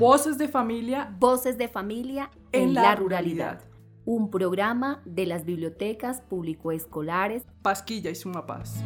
Voces 0.00 0.38
de 0.38 0.48
familia. 0.48 1.14
Voces 1.18 1.58
de 1.58 1.68
familia 1.68 2.30
en, 2.52 2.72
la, 2.72 2.96
ruralidad. 2.96 3.60
Un 4.06 4.30
programa 4.30 5.02
de 5.04 5.26
las 5.26 5.44
bibliotecas 5.44 6.22
público-escolares 6.22 7.42
Pasquilla 7.60 8.08
y 8.08 8.14
Sumapaz. 8.14 8.82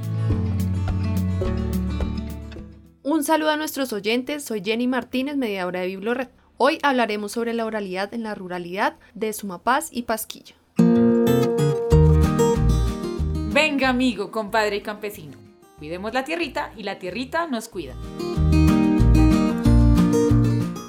Un 3.05 3.23
saludo 3.23 3.51
a 3.51 3.57
nuestros 3.57 3.93
oyentes, 3.93 4.43
soy 4.43 4.61
Jenny 4.65 4.89
Martínez, 4.89 5.37
mediadora 5.37 5.83
de 5.83 5.87
Biblored. 5.87 6.31
Hoy 6.57 6.81
hablaremos 6.83 7.31
sobre 7.31 7.55
la 7.55 7.65
oralidad 7.65 8.13
en 8.13 8.25
la 8.25 8.35
ruralidad 8.35 8.97
de 9.15 9.33
Sumapaz 9.33 9.91
y 9.93 10.03
Pasquilla. 10.03 10.57
Venga 13.53 13.89
amigo, 13.89 14.33
compadre 14.33 14.79
y 14.79 14.81
campesino, 14.81 15.39
cuidemos 15.79 16.13
la 16.13 16.25
tierrita 16.25 16.73
y 16.77 16.83
la 16.83 16.99
tierrita 16.99 17.47
nos 17.47 17.69
cuida. 17.69 17.95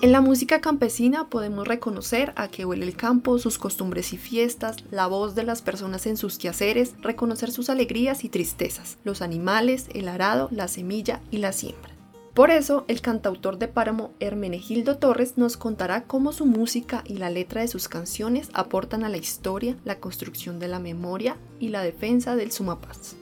En 0.06 0.12
la 0.12 0.22
música 0.22 0.62
campesina 0.62 1.32
podemos 1.32 1.68
reconocer 1.68 2.32
a 2.36 2.48
que 2.48 2.64
huele 2.64 2.86
el 2.86 2.96
campo, 2.96 3.40
sus 3.40 3.58
costumbres 3.58 4.14
y 4.14 4.18
fiestas, 4.18 4.78
la 4.92 5.08
voz 5.08 5.34
de 5.34 5.42
las 5.42 5.64
personas 5.64 6.06
en 6.06 6.16
sus 6.16 6.38
quehaceres, 6.38 6.94
reconocer 7.02 7.50
sus 7.50 7.72
alegrías 7.72 8.24
y 8.24 8.30
tristezas, 8.30 9.00
los 9.04 9.24
animales, 9.24 9.88
el 9.96 10.08
arado, 10.08 10.48
la 10.52 10.68
semilla 10.68 11.22
y 11.32 11.40
la 11.40 11.54
siembra. 11.54 11.90
Por 12.36 12.52
eso, 12.52 12.86
el 12.88 13.02
cantautor 13.02 13.58
de 13.58 13.68
páramo 13.68 14.12
Hermenegildo 14.20 15.00
Torres 15.00 15.40
nos 15.40 15.58
contará 15.58 16.04
cómo 16.04 16.34
su 16.34 16.46
música 16.46 17.04
y 17.04 17.18
la 17.18 17.32
letra 17.32 17.62
de 17.62 17.68
sus 17.68 17.88
canciones 17.88 18.50
aportan 18.54 19.04
a 19.06 19.10
la 19.10 19.18
historia, 19.18 19.76
la 19.86 20.00
construcción 20.00 20.60
de 20.60 20.68
la 20.68 20.78
memoria 20.78 21.36
y 21.60 21.70
la 21.70 21.82
defensa 21.82 22.36
del 22.36 22.52
Sumapaz. 22.52 23.16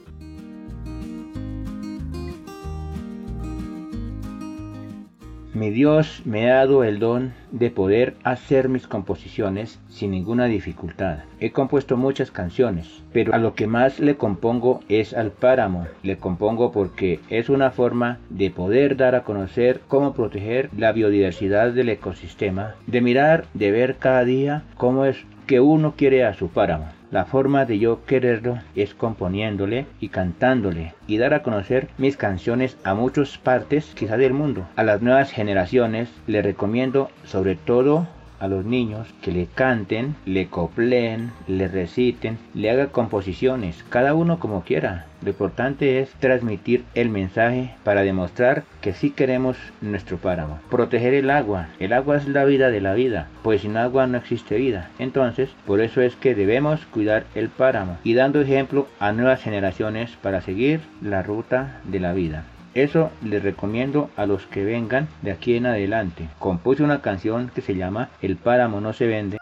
Mi 5.55 5.70
Dios 5.70 6.23
me 6.25 6.49
ha 6.49 6.55
dado 6.55 6.84
el 6.84 6.98
don 6.98 7.34
de 7.52 7.70
poder 7.70 8.16
hacer 8.23 8.70
mis 8.70 8.88
composiciones 8.88 9.79
sin 9.87 10.09
ninguna 10.09 10.46
dificultad. 10.46 11.20
He 11.40 11.51
compuesto 11.51 11.96
muchas 11.96 12.32
canciones, 12.32 13.04
pero 13.13 13.35
a 13.35 13.37
lo 13.37 13.54
que 13.54 13.68
más 13.68 13.99
le 13.99 14.15
compongo 14.15 14.79
es 14.90 15.13
al 15.13 15.29
páramo. 15.29 15.85
Le 16.01 16.18
compongo 16.18 16.71
porque 16.71 17.20
es 17.29 17.49
una 17.49 17.70
forma 17.70 18.18
de 18.31 18.49
poder 18.49 18.98
dar 18.98 19.13
a 19.13 19.24
conocer 19.24 19.81
cómo 19.87 20.13
proteger 20.13 20.71
la 20.76 20.91
biodiversidad 20.91 21.71
del 21.71 21.90
ecosistema, 21.90 22.74
de 22.87 23.01
mirar, 23.01 23.46
de 23.54 23.70
ver 23.70 23.98
cada 23.98 24.26
día 24.26 24.63
cómo 24.76 25.05
es 25.05 25.24
que 25.46 25.59
uno 25.59 25.93
quiere 25.96 26.26
a 26.26 26.34
su 26.34 26.48
páramo. 26.48 26.87
La 27.13 27.25
forma 27.25 27.65
de 27.65 27.77
yo 27.77 28.05
quererlo 28.05 28.57
es 28.73 28.95
componiéndole 28.95 29.85
y 29.99 30.09
cantándole 30.09 30.95
y 31.05 31.19
dar 31.19 31.35
a 31.35 31.43
conocer 31.43 31.89
mis 31.99 32.17
canciones 32.17 32.75
a 32.83 32.95
muchas 32.95 33.37
partes 33.37 33.93
quizá 33.93 34.17
del 34.17 34.33
mundo. 34.33 34.67
A 34.75 34.83
las 34.83 34.99
nuevas 35.03 35.29
generaciones 35.29 36.09
le 36.25 36.41
recomiendo 36.41 37.11
sobre 37.23 37.55
todo 37.55 38.07
a 38.44 38.49
los 38.49 38.66
niños 38.66 39.08
que 39.22 39.32
le 39.32 39.46
canten, 39.46 40.18
le 40.26 40.48
copleen, 40.48 41.32
le 41.48 41.70
reciten, 41.70 42.38
le 42.54 42.70
haga 42.70 42.88
composiciones, 42.88 43.86
cada 43.88 44.13
uno 44.13 44.38
como 44.38 44.63
quiera. 44.63 45.05
Lo 45.22 45.30
importante 45.30 46.02
es 46.02 46.10
transmitir 46.20 46.84
el 46.94 47.08
mensaje 47.08 47.74
para 47.86 48.02
demostrar 48.02 48.66
que 48.82 48.91
sí 48.91 49.12
queremos 49.12 49.55
nuestro 49.80 50.18
páramo. 50.18 50.60
Proteger 50.70 51.14
el 51.14 51.30
agua. 51.30 51.70
El 51.80 51.94
agua 51.94 52.18
es 52.18 52.27
la 52.27 52.44
vida 52.44 52.70
de 52.70 52.82
la 52.82 52.94
vida, 52.94 53.30
pues 53.44 53.62
sin 53.62 53.77
agua 53.77 54.08
no 54.08 54.18
existe 54.18 54.58
vida. 54.58 54.90
Entonces, 54.99 55.49
por 55.66 55.80
eso 55.80 56.02
es 56.02 56.18
que 56.18 56.36
debemos 56.36 56.86
cuidar 56.88 57.24
el 57.36 57.48
páramo 57.48 57.98
y 58.04 58.14
dando 58.14 58.41
ejemplo 58.41 58.90
a 58.99 59.14
nuevas 59.14 59.41
generaciones 59.41 60.12
para 60.21 60.41
seguir 60.41 60.82
la 61.02 61.24
ruta 61.24 61.80
de 61.86 62.02
la 62.02 62.12
vida. 62.12 62.44
Eso 62.76 63.12
les 63.24 63.43
recomiendo 63.43 64.09
a 64.18 64.25
los 64.25 64.47
que 64.47 64.63
vengan 64.63 65.07
de 65.22 65.31
aquí 65.31 65.56
en 65.56 65.68
adelante. 65.68 66.28
Compuse 66.40 66.81
una 66.81 67.02
canción 67.02 67.52
que 67.53 67.62
se 67.62 67.75
llama 67.75 68.09
El 68.19 68.35
páramo 68.35 68.81
no 68.81 68.94
se 68.94 69.06
vende. 69.06 69.38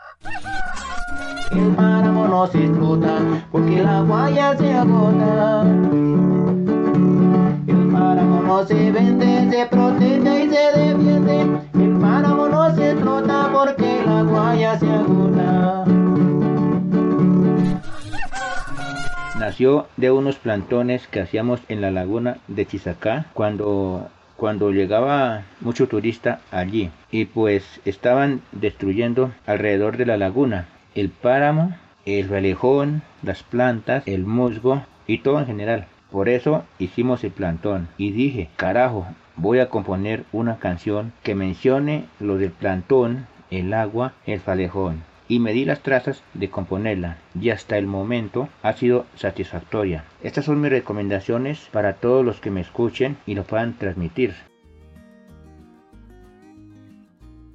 El 1.51 1.75
páramo 1.75 2.27
no 2.27 2.47
se 2.47 2.57
disfruta 2.57 3.19
porque 3.51 3.79
el 3.79 3.87
agua 3.87 4.29
ya 4.31 4.57
se 4.57 4.73
agota. 4.73 5.61
El 7.67 7.91
páramo 7.93 8.41
no 8.41 8.65
se 8.65 8.91
vende, 8.91 9.49
se 9.49 9.65
protege 9.65 10.43
y 10.43 10.49
se 10.49 10.79
defiende. 10.79 11.41
El 11.75 11.97
páramo 11.99 12.49
no 12.49 12.75
se 12.75 12.91
explota 12.91 13.49
porque 13.53 14.01
el 14.01 14.09
agua 14.09 14.55
ya 14.55 14.77
se 14.77 14.91
agota. 14.91 15.90
De 19.97 20.11
unos 20.11 20.37
plantones 20.37 21.07
que 21.07 21.19
hacíamos 21.19 21.59
en 21.67 21.81
la 21.81 21.91
laguna 21.91 22.37
de 22.47 22.65
Chizacá 22.65 23.25
cuando 23.33 24.09
cuando 24.37 24.71
llegaba 24.71 25.43
mucho 25.59 25.87
turista 25.87 26.39
allí. 26.51 26.89
Y 27.11 27.25
pues 27.25 27.81
estaban 27.85 28.41
destruyendo 28.53 29.31
alrededor 29.45 29.97
de 29.97 30.05
la 30.05 30.17
laguna 30.17 30.67
el 30.95 31.09
páramo, 31.09 31.75
el 32.05 32.29
relejón, 32.29 33.03
las 33.21 33.43
plantas, 33.43 34.03
el 34.07 34.25
musgo 34.25 34.83
y 35.05 35.19
todo 35.19 35.39
en 35.39 35.47
general. 35.47 35.85
Por 36.11 36.29
eso 36.29 36.63
hicimos 36.79 37.23
el 37.23 37.31
plantón. 37.31 37.89
Y 37.97 38.11
dije, 38.11 38.49
carajo, 38.55 39.05
voy 39.35 39.59
a 39.59 39.69
componer 39.69 40.23
una 40.31 40.57
canción 40.57 41.11
que 41.23 41.35
mencione 41.35 42.05
lo 42.19 42.37
del 42.37 42.51
plantón, 42.51 43.27
el 43.51 43.73
agua, 43.73 44.13
el 44.25 44.39
falejón 44.39 45.10
y 45.31 45.39
me 45.39 45.53
di 45.53 45.63
las 45.63 45.81
trazas 45.81 46.23
de 46.33 46.49
componerla 46.49 47.17
y 47.39 47.51
hasta 47.51 47.77
el 47.77 47.87
momento 47.87 48.49
ha 48.63 48.73
sido 48.73 49.05
satisfactoria. 49.15 50.03
Estas 50.21 50.43
son 50.43 50.59
mis 50.59 50.71
recomendaciones 50.71 51.69
para 51.71 51.93
todos 51.93 52.25
los 52.25 52.41
que 52.41 52.51
me 52.51 52.59
escuchen 52.59 53.17
y 53.25 53.35
lo 53.35 53.45
puedan 53.45 53.77
transmitir. 53.77 54.35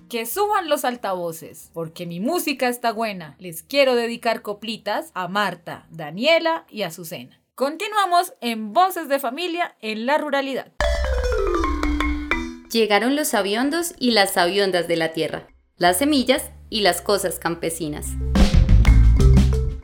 Que 0.09 0.25
suban 0.25 0.70
los 0.70 0.87
altavoces, 0.87 1.70
porque 1.75 2.06
mi 2.06 2.19
música 2.19 2.69
está 2.69 2.92
buena. 2.92 3.37
Les 3.38 3.62
quiero 3.62 3.94
dedicar 3.94 4.41
coplitas 4.41 5.10
a 5.12 5.28
Marta, 5.28 5.87
Daniela 5.91 6.64
y 6.70 6.81
Azucena. 6.81 7.43
Continuamos 7.54 8.32
en 8.41 8.72
Voces 8.72 9.10
de 9.10 9.19
Familia 9.19 9.76
en 9.82 10.06
la 10.06 10.16
Ruralidad. 10.16 10.72
Llegaron 12.72 13.16
los 13.16 13.34
aviondos 13.34 13.93
y 13.98 14.12
las 14.12 14.38
aviondas 14.38 14.88
de 14.88 14.97
la 14.97 15.12
tierra, 15.12 15.48
las 15.76 15.98
semillas 15.98 16.53
y 16.71 16.81
las 16.81 17.00
cosas 17.00 17.38
campesinas. 17.38 18.06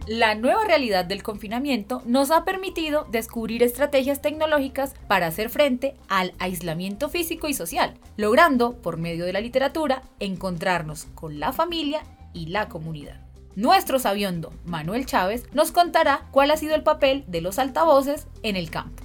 La 0.06 0.34
nueva 0.34 0.64
realidad 0.64 1.04
del 1.04 1.22
confinamiento 1.22 2.02
nos 2.04 2.30
ha 2.30 2.44
permitido 2.44 3.06
descubrir 3.10 3.62
estrategias 3.62 4.20
tecnológicas 4.20 4.94
para 5.06 5.28
hacer 5.28 5.48
frente 5.48 5.94
al 6.08 6.34
aislamiento 6.38 7.08
físico 7.08 7.48
y 7.48 7.54
social, 7.54 7.94
logrando, 8.16 8.74
por 8.82 8.96
medio 8.96 9.24
de 9.24 9.32
la 9.32 9.40
literatura, 9.40 10.02
encontrarnos 10.20 11.06
con 11.14 11.40
la 11.40 11.52
familia 11.52 12.02
y 12.34 12.46
la 12.46 12.68
comunidad. 12.68 13.20
Nuestro 13.54 13.98
sabiondo, 13.98 14.52
Manuel 14.64 15.06
Chávez, 15.06 15.44
nos 15.52 15.72
contará 15.72 16.26
cuál 16.30 16.50
ha 16.50 16.56
sido 16.56 16.74
el 16.74 16.82
papel 16.82 17.24
de 17.28 17.40
los 17.40 17.58
altavoces 17.58 18.26
en 18.42 18.56
el 18.56 18.70
campo. 18.70 19.02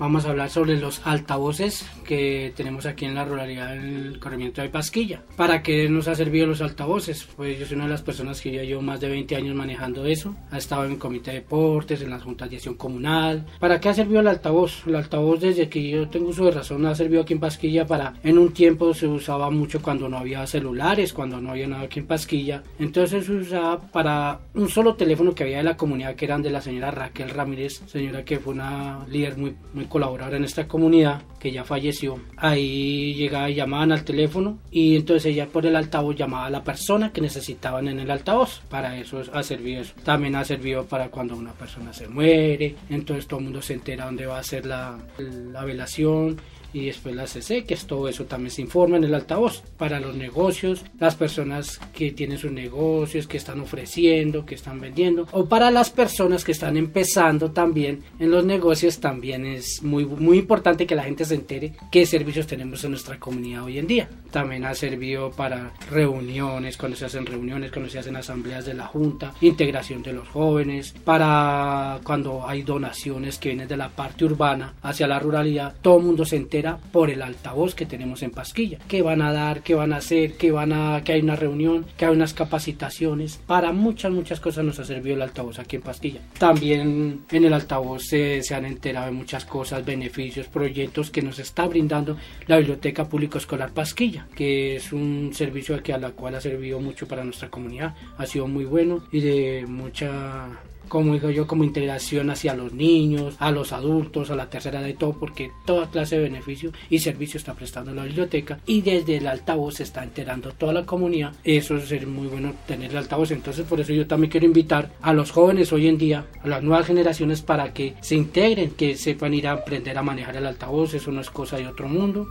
Vamos 0.00 0.24
a 0.24 0.30
hablar 0.30 0.48
sobre 0.48 0.80
los 0.80 1.06
altavoces 1.06 1.86
que 2.06 2.54
tenemos 2.56 2.86
aquí 2.86 3.04
en 3.04 3.14
la 3.14 3.26
ruralidad 3.26 3.74
del 3.74 4.18
corrimiento 4.18 4.62
de 4.62 4.70
Pasquilla. 4.70 5.22
¿Para 5.36 5.62
qué 5.62 5.90
nos 5.90 6.08
ha 6.08 6.14
servido 6.14 6.46
los 6.46 6.62
altavoces? 6.62 7.28
Pues 7.36 7.58
yo 7.58 7.66
soy 7.66 7.74
una 7.74 7.84
de 7.84 7.90
las 7.90 8.00
personas 8.00 8.40
que 8.40 8.50
ya 8.50 8.62
llevo 8.62 8.80
más 8.80 8.98
de 9.00 9.10
20 9.10 9.36
años 9.36 9.54
manejando 9.54 10.06
eso. 10.06 10.34
Ha 10.52 10.56
estado 10.56 10.86
en 10.86 10.92
el 10.92 10.98
comité 10.98 11.32
de 11.32 11.40
deportes, 11.40 12.00
en 12.00 12.08
las 12.08 12.22
juntas 12.22 12.48
de 12.48 12.56
acción 12.56 12.76
comunal. 12.76 13.44
¿Para 13.58 13.78
qué 13.78 13.90
ha 13.90 13.94
servido 13.94 14.20
el 14.20 14.28
altavoz? 14.28 14.86
El 14.86 14.96
altavoz 14.96 15.38
desde 15.38 15.68
que 15.68 15.86
yo 15.86 16.08
tengo 16.08 16.30
uso 16.30 16.46
de 16.46 16.52
razón 16.52 16.86
ha 16.86 16.94
servido 16.94 17.20
aquí 17.20 17.34
en 17.34 17.40
Pasquilla 17.40 17.86
para... 17.86 18.14
En 18.22 18.38
un 18.38 18.54
tiempo 18.54 18.94
se 18.94 19.06
usaba 19.06 19.50
mucho 19.50 19.82
cuando 19.82 20.08
no 20.08 20.16
había 20.16 20.46
celulares, 20.46 21.12
cuando 21.12 21.42
no 21.42 21.50
había 21.50 21.68
nada 21.68 21.82
aquí 21.82 21.98
en 21.98 22.06
Pasquilla. 22.06 22.62
Entonces 22.78 23.26
se 23.26 23.32
usaba 23.32 23.82
para 23.82 24.40
un 24.54 24.70
solo 24.70 24.94
teléfono 24.94 25.34
que 25.34 25.42
había 25.42 25.58
de 25.58 25.64
la 25.64 25.76
comunidad 25.76 26.14
que 26.14 26.24
eran 26.24 26.40
de 26.40 26.48
la 26.48 26.62
señora 26.62 26.90
Raquel 26.90 27.28
Ramírez, 27.28 27.82
señora 27.84 28.24
que 28.24 28.38
fue 28.38 28.54
una 28.54 29.04
líder 29.06 29.36
muy, 29.36 29.54
muy 29.74 29.89
colaborar 29.90 30.32
en 30.32 30.44
esta 30.44 30.66
comunidad 30.66 31.20
que 31.38 31.52
ya 31.52 31.64
falleció. 31.64 32.18
Ahí 32.38 33.12
llegaba 33.14 33.50
y 33.50 33.54
llamaban 33.54 33.92
al 33.92 34.04
teléfono 34.04 34.58
y 34.70 34.96
entonces 34.96 35.26
ella 35.26 35.48
por 35.48 35.66
el 35.66 35.76
altavoz 35.76 36.16
llamaba 36.16 36.46
a 36.46 36.50
la 36.50 36.64
persona 36.64 37.12
que 37.12 37.20
necesitaban 37.20 37.88
en 37.88 38.00
el 38.00 38.10
altavoz. 38.10 38.62
Para 38.70 38.96
eso 38.96 39.22
ha 39.34 39.42
servido 39.42 39.82
eso. 39.82 39.92
También 40.02 40.36
ha 40.36 40.44
servido 40.44 40.86
para 40.86 41.08
cuando 41.08 41.36
una 41.36 41.52
persona 41.52 41.92
se 41.92 42.08
muere, 42.08 42.76
entonces 42.88 43.26
todo 43.26 43.40
el 43.40 43.44
mundo 43.44 43.60
se 43.60 43.74
entera 43.74 44.06
dónde 44.06 44.24
va 44.24 44.38
a 44.38 44.42
ser 44.42 44.64
la, 44.64 44.98
la 45.18 45.64
velación 45.64 46.38
y 46.72 46.86
después 46.86 47.14
la 47.14 47.26
CC, 47.26 47.64
que 47.64 47.74
es 47.74 47.86
todo 47.86 48.08
eso 48.08 48.24
también 48.24 48.50
se 48.50 48.62
informa 48.62 48.96
en 48.96 49.04
el 49.04 49.14
altavoz 49.14 49.62
para 49.76 50.00
los 50.00 50.14
negocios, 50.14 50.84
las 50.98 51.16
personas 51.16 51.80
que 51.94 52.12
tienen 52.12 52.38
sus 52.38 52.52
negocios, 52.52 53.26
que 53.26 53.36
están 53.36 53.60
ofreciendo, 53.60 54.44
que 54.44 54.54
están 54.54 54.80
vendiendo, 54.80 55.26
o 55.32 55.46
para 55.46 55.70
las 55.70 55.90
personas 55.90 56.44
que 56.44 56.52
están 56.52 56.76
empezando 56.76 57.50
también 57.52 58.02
en 58.18 58.30
los 58.30 58.44
negocios, 58.44 59.00
también 59.00 59.46
es 59.46 59.82
muy, 59.82 60.04
muy 60.04 60.38
importante 60.38 60.86
que 60.86 60.94
la 60.94 61.04
gente 61.04 61.24
se 61.24 61.34
entere 61.34 61.72
qué 61.90 62.06
servicios 62.06 62.46
tenemos 62.46 62.84
en 62.84 62.90
nuestra 62.90 63.18
comunidad 63.18 63.64
hoy 63.64 63.78
en 63.78 63.86
día. 63.86 64.08
También 64.30 64.64
ha 64.64 64.74
servido 64.74 65.30
para 65.30 65.72
reuniones, 65.90 66.76
cuando 66.76 66.96
se 66.96 67.06
hacen 67.06 67.26
reuniones, 67.26 67.72
cuando 67.72 67.90
se 67.90 67.98
hacen 67.98 68.16
asambleas 68.16 68.64
de 68.64 68.74
la 68.74 68.86
Junta, 68.86 69.34
integración 69.40 70.02
de 70.02 70.12
los 70.12 70.28
jóvenes, 70.28 70.94
para 71.04 72.00
cuando 72.04 72.46
hay 72.46 72.62
donaciones 72.62 73.38
que 73.38 73.50
vienen 73.50 73.68
de 73.68 73.76
la 73.76 73.88
parte 73.88 74.24
urbana 74.24 74.74
hacia 74.82 75.06
la 75.06 75.18
ruralidad, 75.18 75.74
todo 75.82 75.98
el 75.98 76.04
mundo 76.04 76.24
se 76.24 76.36
entera 76.36 76.59
por 76.92 77.10
el 77.10 77.22
altavoz 77.22 77.74
que 77.74 77.86
tenemos 77.86 78.22
en 78.22 78.30
Pasquilla. 78.30 78.78
¿Qué 78.88 79.02
van 79.02 79.22
a 79.22 79.32
dar? 79.32 79.62
¿Qué 79.62 79.74
van 79.74 79.92
a 79.92 79.96
hacer? 79.96 80.34
¿Qué 80.36 80.50
van 80.50 80.72
a 80.72 81.02
que 81.04 81.12
hay 81.12 81.20
una 81.20 81.36
reunión? 81.36 81.86
¿Que 81.96 82.06
hay 82.06 82.12
unas 82.12 82.34
capacitaciones? 82.34 83.40
Para 83.46 83.72
muchas 83.72 84.12
muchas 84.12 84.40
cosas 84.40 84.64
nos 84.64 84.78
ha 84.78 84.84
servido 84.84 85.16
el 85.16 85.22
altavoz 85.22 85.58
aquí 85.58 85.76
en 85.76 85.82
Pasquilla. 85.82 86.20
También 86.38 87.24
en 87.30 87.44
el 87.44 87.52
altavoz 87.52 88.04
se, 88.04 88.42
se 88.42 88.54
han 88.54 88.64
enterado 88.64 89.06
de 89.06 89.12
muchas 89.12 89.44
cosas, 89.44 89.84
beneficios, 89.84 90.46
proyectos 90.48 91.10
que 91.10 91.22
nos 91.22 91.38
está 91.38 91.66
brindando 91.66 92.16
la 92.46 92.58
Biblioteca 92.58 93.08
Público 93.08 93.38
Escolar 93.38 93.72
Pasquilla, 93.72 94.26
que 94.34 94.76
es 94.76 94.92
un 94.92 95.30
servicio 95.34 95.80
que 95.82 95.92
a 95.92 95.98
la 95.98 96.10
cual 96.10 96.34
ha 96.34 96.40
servido 96.40 96.80
mucho 96.80 97.06
para 97.06 97.24
nuestra 97.24 97.48
comunidad. 97.48 97.94
Ha 98.18 98.26
sido 98.26 98.46
muy 98.46 98.64
bueno 98.64 99.04
y 99.12 99.20
de 99.20 99.64
mucha 99.66 100.48
como 100.90 101.14
digo 101.14 101.30
yo, 101.30 101.46
como 101.46 101.64
integración 101.64 102.28
hacia 102.30 102.52
los 102.52 102.74
niños, 102.74 103.36
a 103.38 103.50
los 103.52 103.72
adultos, 103.72 104.30
a 104.30 104.34
la 104.34 104.50
tercera 104.50 104.86
y 104.86 104.94
todo, 104.94 105.12
porque 105.12 105.52
toda 105.64 105.88
clase 105.88 106.16
de 106.16 106.24
beneficio 106.24 106.72
y 106.90 106.98
servicio 106.98 107.38
está 107.38 107.54
prestando 107.54 107.94
la 107.94 108.04
biblioteca 108.04 108.58
y 108.66 108.82
desde 108.82 109.16
el 109.16 109.28
altavoz 109.28 109.76
se 109.76 109.84
está 109.84 110.02
enterando 110.02 110.52
toda 110.52 110.72
la 110.72 110.84
comunidad. 110.84 111.32
Eso 111.44 111.76
es 111.76 112.06
muy 112.06 112.26
bueno 112.26 112.54
tener 112.66 112.90
el 112.90 112.96
altavoz, 112.96 113.30
entonces 113.30 113.64
por 113.64 113.80
eso 113.80 113.92
yo 113.92 114.06
también 114.06 114.32
quiero 114.32 114.46
invitar 114.46 114.90
a 115.00 115.12
los 115.12 115.30
jóvenes 115.30 115.72
hoy 115.72 115.86
en 115.86 115.96
día, 115.96 116.26
a 116.42 116.48
las 116.48 116.62
nuevas 116.62 116.86
generaciones, 116.86 117.40
para 117.40 117.72
que 117.72 117.94
se 118.00 118.16
integren, 118.16 118.72
que 118.72 118.96
sepan 118.96 119.32
ir 119.32 119.46
a 119.46 119.52
aprender 119.52 119.96
a 119.96 120.02
manejar 120.02 120.36
el 120.36 120.46
altavoz, 120.46 120.92
eso 120.94 121.12
no 121.12 121.20
es 121.20 121.30
cosa 121.30 121.56
de 121.56 121.68
otro 121.68 121.88
mundo. 121.88 122.26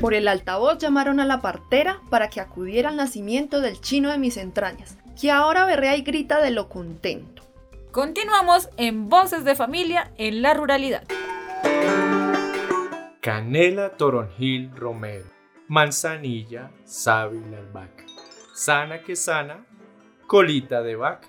Por 0.00 0.14
el 0.14 0.28
altavoz 0.28 0.78
llamaron 0.78 1.20
a 1.20 1.26
la 1.26 1.42
partera 1.42 2.00
para 2.08 2.30
que 2.30 2.40
acudiera 2.40 2.88
al 2.88 2.96
nacimiento 2.96 3.60
del 3.60 3.80
chino 3.80 4.10
de 4.10 4.18
mis 4.18 4.36
entrañas, 4.38 4.96
que 5.20 5.30
ahora 5.30 5.64
berrea 5.64 5.96
y 5.96 6.02
grita 6.02 6.40
de 6.40 6.50
lo 6.50 6.68
contento. 6.68 7.42
Continuamos 7.90 8.68
en 8.76 9.08
Voces 9.08 9.44
de 9.44 9.54
Familia 9.54 10.12
en 10.18 10.42
la 10.42 10.52
Ruralidad. 10.54 11.04
Canela, 13.20 13.96
toronjil, 13.96 14.70
romero, 14.76 15.24
manzanilla, 15.66 16.70
sábila, 16.84 17.58
albahaca, 17.58 18.04
sana 18.54 19.02
que 19.02 19.16
sana, 19.16 19.66
colita 20.26 20.82
de 20.82 20.96
vaca. 20.96 21.28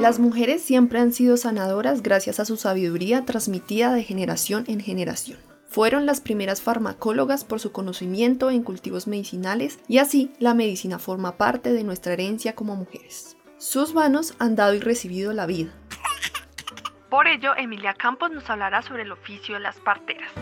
Las 0.00 0.18
mujeres 0.18 0.62
siempre 0.62 0.98
han 0.98 1.12
sido 1.12 1.36
sanadoras 1.36 2.02
gracias 2.02 2.40
a 2.40 2.44
su 2.44 2.56
sabiduría 2.56 3.24
transmitida 3.24 3.92
de 3.92 4.02
generación 4.02 4.64
en 4.66 4.80
generación. 4.80 5.49
Fueron 5.70 6.04
las 6.04 6.20
primeras 6.20 6.60
farmacólogas 6.60 7.44
por 7.44 7.60
su 7.60 7.70
conocimiento 7.70 8.50
en 8.50 8.64
cultivos 8.64 9.06
medicinales 9.06 9.78
y 9.86 9.98
así 9.98 10.32
la 10.40 10.52
medicina 10.52 10.98
forma 10.98 11.36
parte 11.36 11.72
de 11.72 11.84
nuestra 11.84 12.12
herencia 12.12 12.56
como 12.56 12.74
mujeres. 12.74 13.36
Sus 13.56 13.94
manos 13.94 14.34
han 14.40 14.56
dado 14.56 14.74
y 14.74 14.80
recibido 14.80 15.32
la 15.32 15.46
vida. 15.46 15.70
Por 17.08 17.28
ello, 17.28 17.52
Emilia 17.56 17.94
Campos 17.94 18.32
nos 18.32 18.50
hablará 18.50 18.82
sobre 18.82 19.02
el 19.02 19.12
oficio 19.12 19.54
de 19.54 19.60
las 19.60 19.78
parteras. 19.78 20.32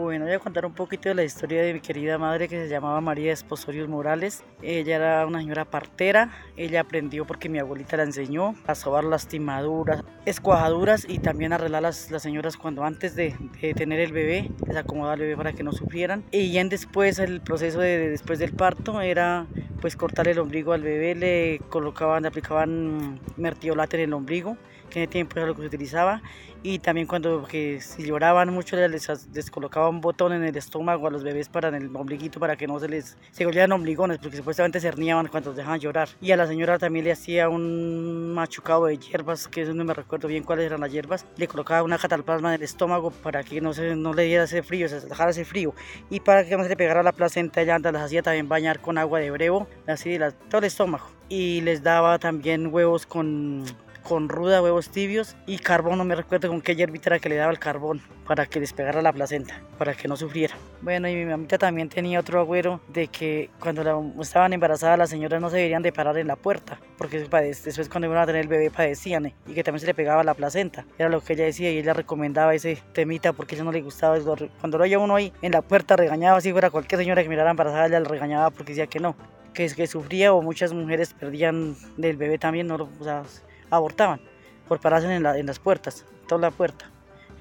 Bueno, 0.00 0.24
voy 0.24 0.32
a 0.32 0.38
contar 0.38 0.64
un 0.64 0.72
poquito 0.72 1.10
de 1.10 1.14
la 1.14 1.24
historia 1.24 1.62
de 1.62 1.74
mi 1.74 1.80
querida 1.80 2.16
madre 2.16 2.48
que 2.48 2.56
se 2.56 2.70
llamaba 2.70 3.02
María 3.02 3.34
Esposorios 3.34 3.86
Morales. 3.86 4.42
Ella 4.62 4.96
era 4.96 5.26
una 5.26 5.40
señora 5.40 5.66
partera. 5.66 6.30
Ella 6.56 6.80
aprendió 6.80 7.26
porque 7.26 7.50
mi 7.50 7.58
abuelita 7.58 7.98
la 7.98 8.04
enseñó 8.04 8.54
a 8.66 8.74
sobar 8.74 9.04
lastimaduras, 9.04 10.02
escuajaduras 10.24 11.04
y 11.06 11.18
también 11.18 11.52
arreglar 11.52 11.82
las, 11.82 12.10
las 12.10 12.22
señoras 12.22 12.56
cuando 12.56 12.82
antes 12.82 13.14
de, 13.14 13.36
tener 13.76 14.00
el 14.00 14.12
bebé, 14.12 14.50
les 14.66 14.76
acomodaba 14.78 15.14
el 15.14 15.20
bebé 15.20 15.36
para 15.36 15.52
que 15.52 15.62
no 15.62 15.72
sufrieran. 15.72 16.24
Y 16.30 16.50
ya 16.50 16.64
después, 16.64 17.18
el 17.18 17.42
proceso 17.42 17.80
de, 17.80 18.08
después 18.08 18.38
del 18.38 18.54
parto 18.54 19.02
era 19.02 19.46
pues 19.82 19.96
cortar 19.96 20.28
el 20.28 20.38
ombligo 20.38 20.72
al 20.72 20.82
bebé, 20.82 21.14
le 21.14 21.60
colocaban, 21.68 22.22
le 22.22 22.28
aplicaban 22.28 23.20
mertiolate 23.36 23.98
en 23.98 24.04
el 24.04 24.12
ombligo 24.14 24.56
que 24.90 25.04
en 25.04 25.10
tiempo 25.10 25.38
era 25.38 25.46
lo 25.46 25.54
que 25.54 25.62
se 25.62 25.68
utilizaba, 25.68 26.22
y 26.62 26.78
también 26.78 27.06
cuando 27.06 27.44
que 27.44 27.80
si 27.80 28.04
lloraban 28.04 28.52
mucho 28.52 28.76
les, 28.76 29.28
les 29.32 29.50
colocaban 29.50 29.94
un 29.94 30.00
botón 30.02 30.32
en 30.32 30.44
el 30.44 30.56
estómago 30.56 31.06
a 31.06 31.10
los 31.10 31.22
bebés 31.22 31.48
para 31.48 31.68
en 31.68 31.74
el 31.74 31.96
ombliguito 31.96 32.38
para 32.38 32.56
que 32.56 32.66
no 32.66 32.78
se 32.78 32.88
les 32.88 33.16
se 33.30 33.44
golpearan 33.44 33.72
ombligones 33.72 34.18
porque 34.18 34.36
supuestamente 34.36 34.78
se 34.78 34.88
herniaban 34.88 35.28
cuando 35.28 35.54
dejaban 35.54 35.80
llorar. 35.80 36.10
Y 36.20 36.32
a 36.32 36.36
la 36.36 36.46
señora 36.46 36.78
también 36.78 37.06
le 37.06 37.12
hacía 37.12 37.48
un 37.48 38.34
machucado 38.34 38.86
de 38.86 38.98
hierbas 38.98 39.48
que 39.48 39.64
no 39.64 39.84
me 39.84 39.94
recuerdo 39.94 40.28
bien 40.28 40.44
cuáles 40.44 40.66
eran 40.66 40.80
las 40.80 40.92
hierbas. 40.92 41.24
Le 41.36 41.48
colocaba 41.48 41.82
una 41.82 41.96
catalplasma 41.96 42.50
en 42.50 42.56
el 42.56 42.62
estómago 42.62 43.10
para 43.10 43.42
que 43.42 43.60
no 43.60 43.72
se 43.72 43.96
no 43.96 44.12
le 44.12 44.24
diera 44.24 44.44
ese 44.44 44.62
frío 44.62 44.88
se 44.88 45.00
dejara 45.00 45.30
ese 45.30 45.46
frío. 45.46 45.74
Y 46.10 46.20
para 46.20 46.44
que 46.44 46.56
no 46.56 46.62
se 46.62 46.68
le 46.68 46.76
pegara 46.76 47.02
la 47.02 47.12
placenta 47.12 47.62
ella 47.62 47.78
las 47.78 48.02
hacía 48.02 48.22
también 48.22 48.48
bañar 48.48 48.80
con 48.80 48.98
agua 48.98 49.20
de 49.20 49.30
brevo 49.30 49.66
así 49.86 50.18
la, 50.18 50.32
todo 50.32 50.58
el 50.58 50.66
estómago. 50.66 51.06
Y 51.30 51.62
les 51.62 51.82
daba 51.82 52.18
también 52.18 52.66
huevos 52.66 53.06
con 53.06 53.64
con 54.02 54.28
ruda, 54.28 54.62
huevos 54.62 54.90
tibios 54.90 55.36
y 55.46 55.58
carbón, 55.58 55.98
no 55.98 56.04
me 56.04 56.14
recuerdo 56.14 56.48
con 56.48 56.60
qué 56.60 56.74
hierbita 56.74 57.10
era 57.10 57.18
que 57.18 57.28
le 57.28 57.36
daba 57.36 57.52
el 57.52 57.58
carbón 57.58 58.00
para 58.26 58.46
que 58.46 58.60
despegara 58.60 59.02
la 59.02 59.12
placenta, 59.12 59.60
para 59.76 59.94
que 59.94 60.06
no 60.06 60.16
sufriera. 60.16 60.54
Bueno, 60.82 61.08
y 61.08 61.16
mi 61.16 61.24
mamita 61.24 61.58
también 61.58 61.88
tenía 61.88 62.20
otro 62.20 62.40
agüero 62.40 62.80
de 62.88 63.08
que 63.08 63.50
cuando 63.58 63.82
la, 63.82 64.00
estaban 64.20 64.52
embarazadas 64.52 64.98
las 64.98 65.10
señoras 65.10 65.40
no 65.40 65.50
se 65.50 65.56
deberían 65.56 65.82
de 65.82 65.92
parar 65.92 66.16
en 66.16 66.28
la 66.28 66.36
puerta, 66.36 66.78
porque 66.96 67.18
después 67.18 67.88
cuando 67.88 68.06
iban 68.06 68.18
a 68.18 68.26
tener 68.26 68.42
el 68.42 68.48
bebé 68.48 68.70
padecían 68.70 69.26
¿eh? 69.26 69.34
y 69.46 69.54
que 69.54 69.64
también 69.64 69.80
se 69.80 69.86
le 69.86 69.94
pegaba 69.94 70.22
la 70.22 70.34
placenta. 70.34 70.84
Era 70.98 71.08
lo 71.08 71.20
que 71.22 71.32
ella 71.32 71.44
decía 71.44 71.70
y 71.72 71.78
ella 71.78 71.92
recomendaba 71.92 72.54
ese 72.54 72.78
temita 72.92 73.32
porque 73.32 73.54
a 73.54 73.56
ella 73.56 73.64
no 73.64 73.72
le 73.72 73.82
gustaba. 73.82 74.16
Cuando 74.60 74.78
lo 74.78 74.84
oía 74.84 74.98
uno 74.98 75.16
ahí 75.16 75.32
en 75.42 75.52
la 75.52 75.62
puerta 75.62 75.96
regañaba, 75.96 76.40
si 76.40 76.52
fuera 76.52 76.70
cualquier 76.70 77.00
señora 77.00 77.22
que 77.22 77.28
mirara 77.28 77.50
embarazada, 77.50 77.86
ella 77.86 78.00
le 78.00 78.08
regañaba 78.08 78.50
porque 78.50 78.72
decía 78.72 78.86
que 78.86 79.00
no, 79.00 79.16
que, 79.52 79.68
que 79.68 79.86
sufría 79.86 80.32
o 80.32 80.42
muchas 80.42 80.72
mujeres 80.72 81.14
perdían 81.14 81.76
del 81.96 82.16
bebé 82.16 82.38
también, 82.38 82.66
no, 82.66 82.76
o 82.76 83.04
sea, 83.04 83.22
abortaban 83.70 84.20
por 84.68 84.80
pararse 84.80 85.12
en, 85.14 85.22
la, 85.22 85.38
en, 85.38 85.46
las 85.46 85.58
puertas, 85.58 86.04
toda 86.28 86.40
la 86.42 86.50
puerta. 86.50 86.90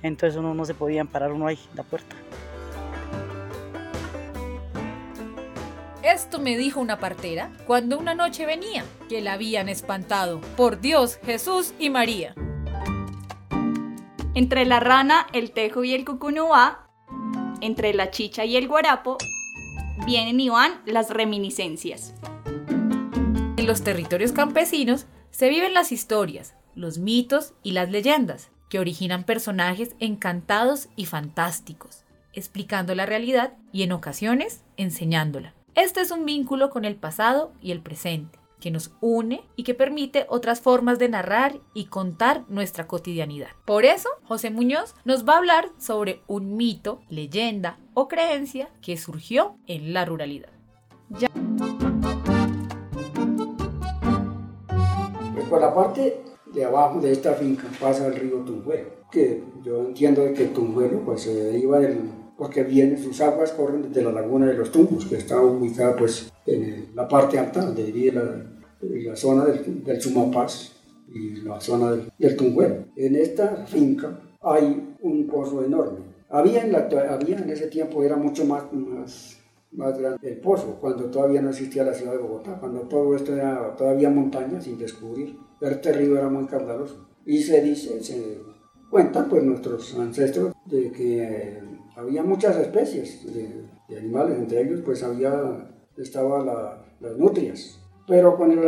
Entonces 0.01 0.37
uno 0.37 0.53
no 0.53 0.65
se 0.65 0.73
podía 0.73 1.03
parar 1.05 1.31
uno 1.31 1.47
ahí, 1.47 1.59
la 1.75 1.83
puerta. 1.83 2.15
Esto 6.01 6.39
me 6.39 6.57
dijo 6.57 6.79
una 6.79 6.99
partera 6.99 7.51
cuando 7.67 7.99
una 7.99 8.15
noche 8.15 8.45
venía, 8.45 8.83
que 9.09 9.21
la 9.21 9.33
habían 9.33 9.69
espantado 9.69 10.41
por 10.55 10.79
Dios, 10.79 11.19
Jesús 11.23 11.73
y 11.77 11.89
María. 11.89 12.33
Entre 14.33 14.65
la 14.65 14.79
rana, 14.79 15.27
el 15.33 15.51
tejo 15.51 15.83
y 15.83 15.93
el 15.93 16.05
cucunuá, 16.05 16.87
entre 17.61 17.93
la 17.93 18.09
chicha 18.09 18.45
y 18.45 18.55
el 18.55 18.67
guarapo, 18.67 19.17
vienen 20.05 20.39
y 20.39 20.49
van 20.49 20.81
las 20.85 21.09
reminiscencias. 21.09 22.15
En 23.57 23.67
los 23.67 23.83
territorios 23.83 24.31
campesinos 24.31 25.05
se 25.31 25.49
viven 25.49 25.73
las 25.73 25.91
historias, 25.91 26.55
los 26.75 26.97
mitos 26.97 27.53
y 27.63 27.71
las 27.71 27.89
leyendas, 27.89 28.51
que 28.69 28.79
originan 28.79 29.23
personajes 29.23 29.95
encantados 29.99 30.89
y 30.95 31.05
fantásticos, 31.05 32.03
explicando 32.33 32.95
la 32.95 33.05
realidad 33.05 33.53
y 33.71 33.83
en 33.83 33.91
ocasiones 33.91 34.63
enseñándola. 34.77 35.53
Este 35.75 36.01
es 36.01 36.11
un 36.11 36.25
vínculo 36.25 36.69
con 36.69 36.85
el 36.85 36.95
pasado 36.95 37.51
y 37.61 37.71
el 37.71 37.81
presente, 37.81 38.39
que 38.59 38.71
nos 38.71 38.91
une 39.01 39.41
y 39.55 39.63
que 39.63 39.73
permite 39.73 40.25
otras 40.29 40.61
formas 40.61 40.99
de 40.99 41.09
narrar 41.09 41.59
y 41.73 41.85
contar 41.85 42.43
nuestra 42.49 42.87
cotidianidad. 42.87 43.49
Por 43.65 43.85
eso, 43.85 44.09
José 44.23 44.49
Muñoz 44.49 44.93
nos 45.05 45.27
va 45.27 45.33
a 45.33 45.37
hablar 45.37 45.69
sobre 45.77 46.21
un 46.27 46.57
mito, 46.57 47.01
leyenda 47.09 47.77
o 47.93 48.07
creencia 48.07 48.69
que 48.81 48.97
surgió 48.97 49.57
en 49.67 49.93
la 49.93 50.05
ruralidad. 50.05 50.49
Ya. 51.09 51.29
Por 55.49 55.61
la 55.61 55.73
parte 55.73 56.21
de 56.53 56.63
abajo 56.63 57.01
de 57.01 57.11
esta 57.11 57.33
finca 57.33 57.63
pasa 57.79 58.07
el 58.07 58.15
río 58.15 58.37
Tunjuelo, 58.45 58.89
que 59.11 59.43
yo 59.63 59.87
entiendo 59.87 60.21
que 60.33 60.43
el 60.43 60.53
Tunjuelo 60.53 61.01
pues, 61.03 61.21
se 61.21 61.33
deriva 61.33 61.79
del, 61.79 61.97
porque 62.37 62.63
viene, 62.63 62.97
sus 62.97 63.19
aguas 63.21 63.51
corren 63.53 63.81
desde 63.81 64.03
la 64.03 64.11
laguna 64.11 64.45
de 64.45 64.53
los 64.53 64.71
Tumbos, 64.71 65.05
que 65.05 65.17
está 65.17 65.41
ubicada 65.41 65.95
pues, 65.95 66.31
en 66.45 66.89
la 66.93 67.07
parte 67.07 67.39
alta, 67.39 67.65
donde 67.65 67.83
diría 67.83 68.13
la, 68.13 68.45
la 68.81 69.15
zona 69.15 69.45
del, 69.45 69.83
del 69.83 69.99
Sumapaz 69.99 70.71
y 71.11 71.41
la 71.41 71.59
zona 71.59 71.91
del, 71.91 72.11
del. 72.19 72.85
En 72.95 73.15
esta 73.15 73.65
finca 73.65 74.19
hay 74.41 74.95
un 75.01 75.27
pozo 75.27 75.63
enorme. 75.65 75.99
Había 76.29 76.61
en, 76.61 76.71
la, 76.71 76.87
había 77.09 77.39
en 77.39 77.49
ese 77.49 77.67
tiempo, 77.67 78.03
era 78.03 78.15
mucho 78.15 78.45
más, 78.45 78.71
más 78.71 79.38
más 79.71 79.97
grande 79.97 80.29
el 80.29 80.39
pozo, 80.39 80.77
cuando 80.79 81.05
todavía 81.05 81.41
no 81.41 81.49
existía 81.49 81.83
la 81.83 81.93
ciudad 81.93 82.13
de 82.13 82.19
Bogotá, 82.19 82.57
cuando 82.59 82.81
todo 82.81 83.15
esto 83.15 83.35
era 83.35 83.75
todavía 83.75 84.09
montaña 84.09 84.59
sin 84.59 84.77
descubrir. 84.77 85.37
Este 85.61 85.91
río 85.91 86.17
era 86.17 86.29
muy 86.29 86.45
caudaloso. 86.45 87.07
Y 87.25 87.43
se 87.43 87.61
dice, 87.61 88.01
se 88.01 88.39
cuentan 88.89 89.29
pues 89.29 89.43
nuestros 89.43 89.97
ancestros 89.97 90.53
de 90.65 90.91
que 90.91 91.23
eh, 91.23 91.63
había 91.95 92.23
muchas 92.23 92.57
especies 92.57 93.31
de, 93.33 93.65
de, 93.87 93.99
animales, 93.99 94.37
entre 94.37 94.61
ellos 94.61 94.81
pues 94.83 95.03
había, 95.03 95.69
estaba 95.97 96.43
la, 96.43 96.85
las 96.99 97.17
nutrias. 97.17 97.79
Pero 98.07 98.35
con 98.37 98.51
el 98.51 98.59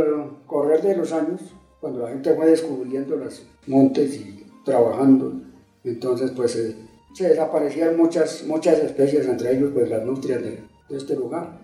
correr 0.46 0.82
de 0.82 0.98
los 0.98 1.12
años, 1.14 1.42
cuando 1.80 2.02
la 2.02 2.10
gente 2.10 2.36
fue 2.36 2.46
descubriendo 2.46 3.16
los 3.16 3.48
montes 3.66 4.16
y 4.16 4.46
trabajando, 4.64 5.42
entonces 5.84 6.32
pues 6.32 6.56
eh, 6.56 6.76
se 7.16 7.30
desaparecían 7.30 7.98
muchas, 7.98 8.46
muchas 8.46 8.78
especies, 8.80 9.28
entre 9.28 9.58
ellos 9.58 9.72
pues 9.74 9.90
las 9.90 10.06
nutrias 10.06 10.44
de, 10.44 10.60
de 10.92 10.98
este 10.98 11.16
lugar. 11.16 11.60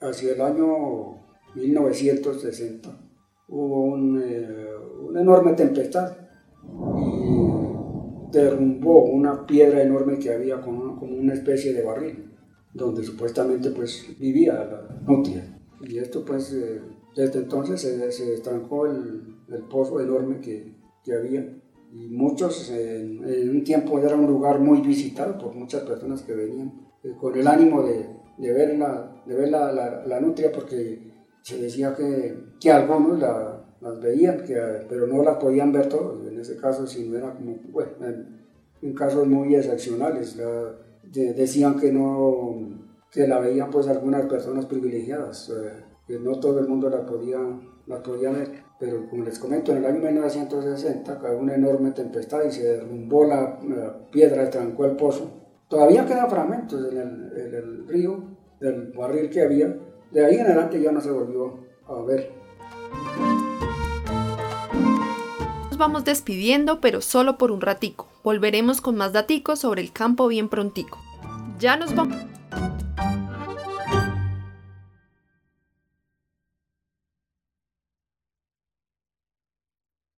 Hacia 0.00 0.32
el 0.32 0.40
año 0.40 1.20
1960 1.54 2.88
hubo 3.48 3.84
un 3.84 4.18
una 5.10 5.20
enorme 5.20 5.52
tempestad 5.54 6.16
y 6.96 8.30
derrumbó 8.32 9.04
una 9.04 9.44
piedra 9.46 9.82
enorme 9.82 10.18
que 10.18 10.32
había 10.32 10.60
como, 10.60 10.98
como 10.98 11.16
una 11.16 11.34
especie 11.34 11.72
de 11.72 11.82
barril, 11.82 12.32
donde 12.72 13.02
supuestamente 13.02 13.70
pues 13.70 14.06
vivía 14.18 14.52
la 14.54 15.00
nutria. 15.06 15.58
Y 15.82 15.98
esto 15.98 16.24
pues 16.24 16.52
eh, 16.52 16.80
desde 17.16 17.40
entonces 17.40 17.80
se, 17.80 18.12
se 18.12 18.34
estancó 18.34 18.86
el, 18.86 19.36
el, 19.48 19.62
pozo 19.64 20.00
enorme 20.00 20.40
que, 20.40 20.76
que 21.04 21.14
había. 21.14 21.56
Y 21.92 22.08
muchos, 22.08 22.70
en, 22.70 23.24
en, 23.24 23.50
un 23.50 23.64
tiempo 23.64 23.98
era 23.98 24.14
un 24.14 24.26
lugar 24.26 24.60
muy 24.60 24.80
visitado 24.80 25.36
por 25.38 25.54
muchas 25.54 25.82
personas 25.82 26.22
que 26.22 26.34
venían 26.34 26.72
eh, 27.02 27.14
con 27.18 27.36
el 27.36 27.48
ánimo 27.48 27.82
de, 27.82 28.06
de 28.40 28.52
ver, 28.52 28.78
la, 28.78 29.22
de 29.26 29.34
ver 29.34 29.48
la, 29.50 29.72
la, 30.06 30.20
nutria, 30.20 30.50
porque 30.50 31.12
se 31.42 31.58
decía 31.58 31.94
que, 31.94 32.36
que 32.58 32.70
algunos 32.70 33.18
la, 33.18 33.62
las 33.80 34.00
veían, 34.00 34.44
que, 34.44 34.54
pero 34.88 35.06
no 35.06 35.22
las 35.22 35.36
podían 35.36 35.72
ver 35.72 35.88
todos. 35.88 36.26
En 36.26 36.40
ese 36.40 36.56
caso, 36.56 36.86
si 36.86 37.08
no 37.08 37.18
era 37.18 37.34
como, 37.34 37.56
bueno, 37.70 37.90
en, 38.00 38.94
casos 38.94 39.26
muy 39.26 39.54
excepcionales, 39.54 40.38
decían 41.02 41.78
que 41.78 41.92
no, 41.92 42.88
que 43.10 43.28
la 43.28 43.38
veían 43.40 43.70
pues 43.70 43.88
algunas 43.88 44.24
personas 44.26 44.64
privilegiadas. 44.64 45.50
Eh, 45.50 45.84
que 46.06 46.18
no 46.18 46.40
todo 46.40 46.58
el 46.58 46.66
mundo 46.66 46.90
la 46.90 47.06
podía, 47.06 47.38
la 47.86 48.02
podía 48.02 48.30
ver. 48.30 48.64
Pero 48.80 49.06
como 49.08 49.24
les 49.24 49.38
comento, 49.38 49.70
en 49.72 49.78
el 49.78 49.86
año 49.86 50.00
1960 50.00 51.18
cayó 51.18 51.38
una 51.38 51.54
enorme 51.54 51.92
tempestad 51.92 52.44
y 52.44 52.50
se 52.50 52.64
derrumbó 52.64 53.26
la, 53.26 53.60
la 53.68 54.10
piedra, 54.10 54.48
trancó 54.50 54.86
el 54.86 54.96
pozo. 54.96 55.39
Todavía 55.70 56.04
quedan 56.04 56.28
fragmentos 56.28 56.80
en 56.90 56.98
el, 56.98 57.32
en 57.38 57.54
el, 57.54 57.86
río, 57.86 58.24
del 58.58 58.92
barril 58.92 59.30
que 59.30 59.40
había. 59.40 59.72
De 60.10 60.26
ahí 60.26 60.34
en 60.34 60.46
adelante 60.46 60.82
ya 60.82 60.90
no 60.90 61.00
se 61.00 61.12
volvió 61.12 61.60
a 61.86 62.02
ver. 62.02 62.32
Nos 65.68 65.78
vamos 65.78 66.04
despidiendo, 66.04 66.80
pero 66.80 67.00
solo 67.00 67.38
por 67.38 67.52
un 67.52 67.60
ratico. 67.60 68.08
Volveremos 68.24 68.80
con 68.80 68.96
más 68.96 69.12
daticos 69.12 69.60
sobre 69.60 69.80
el 69.80 69.92
campo 69.92 70.26
bien 70.26 70.48
prontico. 70.48 70.98
Ya 71.60 71.76
nos 71.76 71.94
vamos. 71.94 72.16